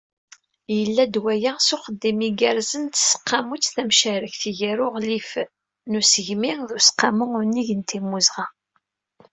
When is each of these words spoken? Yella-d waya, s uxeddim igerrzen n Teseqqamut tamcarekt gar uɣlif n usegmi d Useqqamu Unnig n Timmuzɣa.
Yella-d 0.77 1.15
waya, 1.23 1.53
s 1.67 1.69
uxeddim 1.75 2.19
igerrzen 2.27 2.83
n 2.85 2.91
Teseqqamut 2.93 3.63
tamcarekt 3.73 4.41
gar 4.57 4.77
uɣlif 4.85 5.31
n 5.89 5.97
usegmi 5.99 6.53
d 6.67 6.69
Useqqamu 6.77 7.25
Unnig 7.39 7.69
n 7.75 7.81
Timmuzɣa. 7.89 8.45